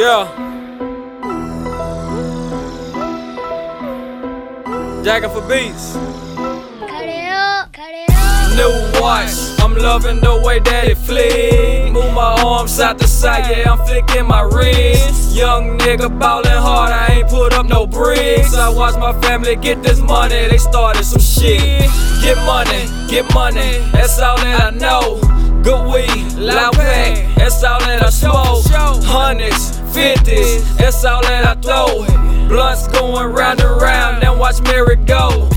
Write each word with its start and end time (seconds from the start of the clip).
Yeah. 0.00 0.24
Jacking 5.04 5.28
for 5.28 5.46
beats. 5.46 5.94
New 8.56 8.72
watch, 8.98 9.60
I'm 9.60 9.76
loving 9.76 10.20
the 10.20 10.40
way 10.42 10.60
that 10.60 10.88
it 10.88 10.96
flick. 10.96 11.92
Move 11.92 12.14
my 12.14 12.34
arms 12.42 12.70
side 12.70 12.98
to 13.00 13.06
side, 13.06 13.50
yeah, 13.50 13.70
I'm 13.70 13.86
flicking 13.86 14.26
my 14.26 14.40
wrist. 14.40 15.36
Young 15.36 15.76
nigga 15.80 16.08
ballin' 16.18 16.46
hard, 16.46 16.92
I 16.92 17.16
ain't 17.16 17.28
put 17.28 17.52
up 17.52 17.66
no 17.66 17.86
bricks. 17.86 18.54
I 18.54 18.70
watch 18.70 18.96
my 18.96 19.12
family 19.20 19.54
get 19.56 19.82
this 19.82 20.00
money, 20.00 20.48
they 20.48 20.56
started 20.56 21.04
some 21.04 21.20
shit. 21.20 21.90
Get 22.22 22.38
money, 22.46 22.86
get 23.10 23.30
money, 23.34 23.84
that's 23.92 24.18
all 24.18 24.38
that 24.38 24.62
I 24.62 24.70
know. 24.70 25.20
Good 25.62 25.92
weed, 25.92 26.38
loud 26.38 26.72
pack, 26.72 27.36
that's 27.36 27.62
all 27.62 27.80
that 27.80 28.02
I 28.02 28.08
smoke. 28.08 28.64
Hundreds, 29.04 29.79
fifties, 30.00 30.76
that's 30.76 31.04
all 31.04 31.22
that 31.22 31.44
I 31.44 31.54
throw. 31.60 32.04
it. 32.04 32.48
Blunts 32.48 32.88
going 32.88 33.32
round 33.32 33.60
and 33.60 33.80
round, 33.80 34.22
then 34.22 34.38
watch 34.38 34.60
Mary 34.62 34.96
go. 34.96 35.48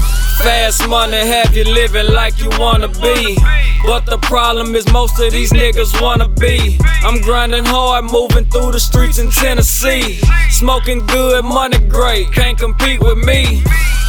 Fast 0.43 0.87
money 0.89 1.17
have 1.17 1.55
you 1.55 1.63
living 1.63 2.07
like 2.13 2.37
you 2.39 2.49
wanna 2.59 2.89
be. 2.89 3.37
But 3.85 4.05
the 4.05 4.17
problem 4.21 4.75
is 4.75 4.85
most 4.91 5.19
of 5.19 5.31
these 5.31 5.51
niggas 5.51 6.01
wanna 6.01 6.27
be. 6.27 6.77
I'm 7.03 7.21
grinding 7.21 7.65
hard, 7.65 8.05
moving 8.05 8.45
through 8.45 8.71
the 8.71 8.79
streets 8.79 9.19
in 9.19 9.29
Tennessee. 9.31 10.19
Smoking 10.49 11.05
good, 11.07 11.45
money 11.45 11.79
great, 11.87 12.31
can't 12.33 12.57
compete 12.57 12.99
with 12.99 13.17
me. 13.17 13.63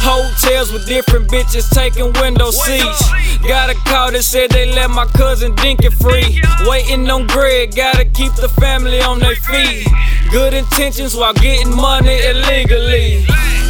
Hotels 0.07 0.71
with 0.71 0.85
different 0.85 1.29
bitches 1.29 1.69
taking 1.73 2.11
window 2.21 2.51
seats. 2.51 3.01
Got 3.47 3.69
a 3.69 3.75
call 3.89 4.11
that 4.11 4.23
said 4.23 4.51
they 4.51 4.71
let 4.73 4.89
my 4.89 5.05
cousin 5.05 5.55
dink 5.55 5.83
it 5.83 5.93
free. 5.93 6.41
Waiting 6.67 7.09
on 7.09 7.27
Greg, 7.27 7.75
gotta 7.75 8.05
keep 8.05 8.33
the 8.35 8.49
family 8.49 9.01
on 9.01 9.19
their 9.19 9.35
feet. 9.35 9.87
Good 10.31 10.53
intentions 10.53 11.15
while 11.15 11.33
getting 11.33 11.75
money 11.75 12.19
illegally. 12.25 13.25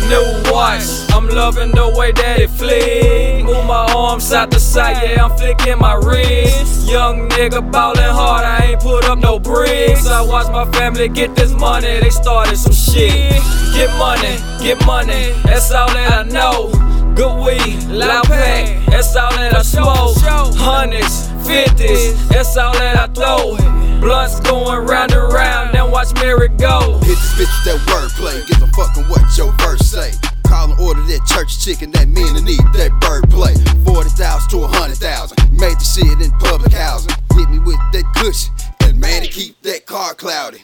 New 0.09 0.51
watch, 0.51 0.83
I'm 1.11 1.27
loving 1.27 1.71
the 1.71 1.93
way 1.97 2.11
that 2.11 2.39
it 2.39 2.49
flick. 2.49 3.43
Move 3.43 3.65
my 3.65 3.91
arms 3.95 4.23
side 4.23 4.51
to 4.51 4.59
side, 4.59 4.97
yeah, 5.03 5.25
I'm 5.25 5.35
flicking 5.37 5.79
my 5.79 5.95
wrist. 5.95 6.87
Young 6.87 7.27
nigga 7.29 7.71
ballin' 7.71 8.03
hard, 8.03 8.45
I 8.45 8.71
ain't 8.71 8.81
put 8.81 9.05
up 9.05 9.17
no 9.19 9.39
bricks. 9.39 10.07
I 10.07 10.21
watch 10.21 10.47
my 10.51 10.69
family 10.77 11.09
get 11.09 11.35
this 11.35 11.51
money, 11.53 11.99
they 11.99 12.11
started 12.11 12.57
some 12.57 12.73
shit. 12.73 13.41
Get 13.73 13.89
money, 13.97 14.37
get 14.63 14.85
money, 14.85 15.33
that's 15.43 15.71
all 15.71 15.87
that 15.89 16.13
I 16.13 16.23
know. 16.29 16.71
Good 17.15 17.35
weed, 17.43 17.83
loud 17.89 18.25
pack, 18.25 18.85
that's 18.85 19.15
all 19.15 19.31
that 19.31 19.55
I 19.55 19.61
smoke. 19.63 20.17
Hundreds, 20.57 21.29
fifties, 21.47 22.27
that's 22.29 22.55
all 22.57 22.73
that 22.73 22.95
I 22.95 23.07
throw. 23.07 23.57
Blunts 23.99 24.39
going 24.41 24.85
round 24.85 25.13
and 25.13 25.33
round, 25.33 25.74
watch 26.13 26.57
go. 26.57 26.99
Hit 26.99 27.17
this 27.17 27.33
bitch 27.33 27.65
with 27.65 27.65
that 27.65 27.79
wordplay, 27.87 28.45
give 28.47 28.61
a 28.61 28.67
fuckin' 28.71 29.09
what 29.09 29.37
your 29.37 29.51
verse 29.59 29.81
say. 29.81 30.11
Call 30.47 30.71
and 30.71 30.79
order 30.79 31.01
that 31.01 31.25
church 31.25 31.63
chicken, 31.63 31.91
that 31.91 32.07
mean 32.07 32.35
to 32.35 32.41
need 32.41 32.61
that 32.73 32.91
bird 33.01 33.29
play. 33.29 33.55
40,000 33.85 34.49
to 34.49 34.57
100,000, 34.57 35.51
made 35.51 35.77
the 35.79 35.83
shit 35.83 36.21
in 36.21 36.31
public 36.39 36.73
housing. 36.73 37.13
Hit 37.33 37.49
me 37.49 37.59
with 37.59 37.79
that 37.93 38.05
cushion, 38.15 38.53
and 38.81 38.99
man, 38.99 39.23
to 39.23 39.27
keep 39.27 39.61
that 39.63 39.85
car 39.85 40.13
cloudy. 40.13 40.61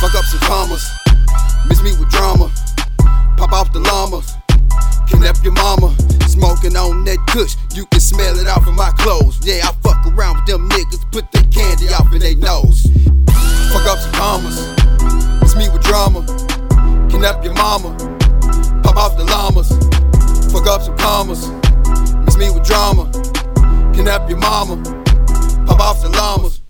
Fuck 0.00 0.14
up 0.14 0.24
some 0.24 0.40
commas, 0.40 0.84
miss 1.68 1.82
me 1.82 1.92
with 1.98 2.08
drama. 2.10 2.50
Pop 3.36 3.52
off 3.52 3.72
the 3.72 3.80
llama, 3.80 4.22
kidnap 5.08 5.36
your 5.44 5.52
mama. 5.52 5.94
Smoking 6.28 6.76
on 6.76 7.04
that 7.04 7.18
kush, 7.28 7.56
you 7.74 7.84
can 7.86 8.00
smell 8.00 8.38
it 8.38 8.46
off 8.46 8.66
of 8.66 8.74
my 8.74 8.90
clothes. 8.98 9.38
Yeah, 9.42 9.66
I 9.66 9.72
fuck 9.82 10.06
around 10.06 10.36
with 10.36 10.46
them 10.46 10.68
niggas, 10.68 11.02
put 11.10 11.30
that 11.32 11.50
candy 11.52 11.88
off 11.92 12.12
in 12.12 12.20
their 12.20 12.36
nose. 12.36 12.86
Fuck 13.72 13.86
up 13.86 13.98
some 13.98 14.12
commas, 14.12 14.77
miss 15.40 15.56
me 15.56 15.68
with 15.68 15.82
drama. 15.82 16.20
Kidnap 17.10 17.44
your 17.44 17.54
mama, 17.54 17.96
pop 18.82 18.96
off 18.96 19.16
the 19.16 19.24
llamas. 19.24 19.68
Fuck 20.52 20.66
up 20.66 20.82
some 20.82 20.96
commas, 20.96 21.48
miss 22.24 22.36
me 22.36 22.50
with 22.50 22.64
drama. 22.64 23.10
Kidnap 23.94 24.28
your 24.28 24.38
mama, 24.38 24.76
pop 25.66 25.80
off 25.80 26.02
the 26.02 26.08
llamas. 26.10 26.60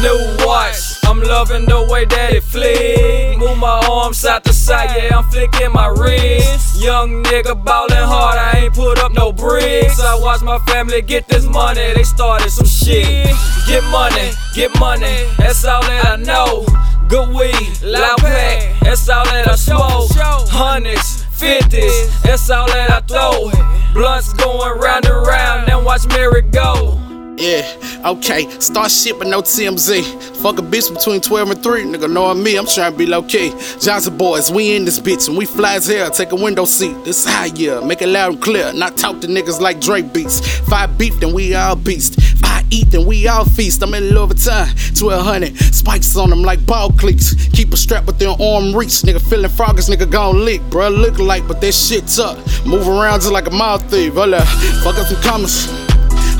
New 0.00 0.46
watch, 0.46 1.04
I'm 1.04 1.20
loving 1.20 1.66
the 1.66 1.86
way 1.90 2.06
that 2.06 2.32
it 2.32 2.42
flick. 2.42 3.38
Move 3.38 3.58
my 3.58 3.86
arms 3.88 4.18
side 4.18 4.42
to 4.44 4.52
side, 4.52 4.90
yeah, 4.96 5.18
I'm 5.18 5.24
flicking 5.30 5.70
my 5.72 5.88
wrist. 5.88 6.82
Young 6.82 7.22
nigga 7.24 7.62
ballin' 7.62 7.92
hard, 7.92 8.38
I 8.38 8.64
ain't 8.64 8.74
put 8.74 8.98
up 8.98 9.12
no 9.12 9.32
bricks. 9.32 10.00
I 10.00 10.18
watch 10.18 10.40
my 10.42 10.58
family 10.66 11.02
get 11.02 11.28
this 11.28 11.44
money, 11.44 11.92
they 11.94 12.04
started 12.04 12.50
some 12.50 12.66
shit. 12.66 13.36
Get 13.68 13.84
money, 13.90 14.32
get 14.54 14.76
money, 14.80 15.28
that's 15.38 15.64
all 15.64 15.82
that 15.82 16.06
I 16.06 16.16
know. 16.16 16.64
Good 17.12 17.28
weed, 17.28 17.82
loud 17.82 18.16
pack, 18.20 18.80
that's 18.80 19.06
all 19.10 19.22
that 19.26 19.46
I 19.46 19.54
smoke. 19.56 20.08
Hundreds, 20.48 21.24
fifties, 21.24 22.22
that's 22.22 22.48
all 22.48 22.66
that 22.68 22.90
I 22.90 23.00
throw. 23.00 23.50
Blunts 23.92 24.32
going 24.32 24.78
round 24.80 25.04
and 25.04 25.26
round, 25.26 25.68
then 25.68 25.84
watch 25.84 26.06
Mary 26.08 26.40
go. 26.40 26.98
Yeah, 27.36 27.68
okay. 28.06 28.48
Start 28.60 28.90
shit 28.90 29.18
but 29.18 29.26
no 29.26 29.42
TMZ. 29.42 30.40
Fuck 30.40 30.58
a 30.58 30.62
bitch 30.62 30.94
between 30.94 31.20
12 31.20 31.50
and 31.50 31.62
3. 31.62 31.82
Nigga 31.82 32.10
knowing 32.10 32.42
me, 32.42 32.56
I'm 32.56 32.66
trying 32.66 32.92
to 32.92 32.98
be 32.98 33.04
low 33.04 33.22
key. 33.22 33.50
Johnson 33.78 34.16
boys, 34.16 34.50
we 34.50 34.74
in 34.74 34.86
this 34.86 34.98
bitch 34.98 35.28
and 35.28 35.36
we 35.36 35.44
fly 35.44 35.74
as 35.74 35.88
hell. 35.88 36.10
Take 36.10 36.32
a 36.32 36.36
window 36.36 36.64
seat. 36.64 36.94
This 37.04 37.26
high 37.26 37.50
yeah. 37.54 37.80
Make 37.80 38.00
it 38.00 38.08
loud 38.08 38.32
and 38.32 38.42
clear. 38.42 38.72
Not 38.72 38.96
talk 38.96 39.20
to 39.20 39.26
niggas 39.26 39.60
like 39.60 39.80
Drake 39.80 40.14
beats. 40.14 40.40
Five 40.60 40.96
beef, 40.96 41.18
then 41.20 41.34
we 41.34 41.54
all 41.54 41.76
beast. 41.76 42.20
Five 42.38 42.61
eat, 42.72 42.90
then 42.90 43.06
we 43.06 43.28
all 43.28 43.44
feast. 43.44 43.82
I'm 43.82 43.94
in 43.94 44.10
Louis 44.10 44.44
time. 44.44 44.68
1200. 44.98 45.56
Spikes 45.74 46.16
on 46.16 46.30
them 46.30 46.42
like 46.42 46.64
ball 46.64 46.90
cleats. 46.92 47.34
Keep 47.48 47.72
a 47.72 47.76
strap 47.76 48.06
within 48.06 48.28
arm 48.40 48.74
reach. 48.74 49.02
Nigga 49.02 49.20
feeling 49.20 49.50
froggers, 49.50 49.90
nigga 49.90 50.10
gon' 50.10 50.44
lick. 50.44 50.60
Bruh, 50.70 50.94
look 50.94 51.18
like, 51.18 51.46
but 51.46 51.60
that 51.60 51.72
shit's 51.72 52.18
up. 52.18 52.38
Move 52.66 52.88
around 52.88 53.20
just 53.20 53.32
like 53.32 53.46
a 53.46 53.50
mouth 53.50 53.82
thief. 53.90 54.14
Hold 54.14 54.34
up. 54.34 54.48
Fuck 54.82 54.98
up 54.98 55.06
some 55.06 55.22
commas. 55.22 55.68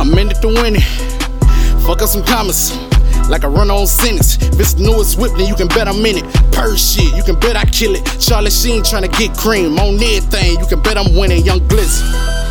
I'm 0.00 0.16
in 0.18 0.30
it 0.30 0.40
to 0.42 0.48
win 0.48 0.76
it. 0.76 0.82
Fuck 1.84 2.02
up 2.02 2.08
some 2.08 2.24
commas. 2.24 2.72
Like 3.28 3.44
a 3.44 3.48
run 3.48 3.70
on 3.70 3.86
sentence. 3.86 4.36
If 4.42 4.58
it's 4.58 4.74
the 4.74 4.84
newest 4.84 5.18
whip, 5.18 5.32
then 5.36 5.46
you 5.46 5.54
can 5.54 5.68
bet 5.68 5.86
I'm 5.86 6.04
in 6.04 6.18
it. 6.18 6.52
Per 6.52 6.76
shit, 6.76 7.14
you 7.14 7.22
can 7.22 7.38
bet 7.38 7.56
I 7.56 7.64
kill 7.66 7.94
it. 7.94 8.04
Charlie 8.18 8.50
Sheen 8.50 8.82
tryna 8.82 9.16
get 9.16 9.36
cream 9.36 9.78
on 9.78 9.94
everything. 9.94 10.58
You 10.58 10.66
can 10.66 10.82
bet 10.82 10.96
I'm 10.96 11.14
winning. 11.14 11.44
Young 11.44 11.60
Glitz. 11.60 12.41